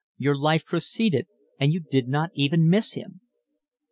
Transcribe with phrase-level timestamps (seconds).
[0.17, 1.27] Your life proceeded
[1.59, 3.21] and you did not even miss him.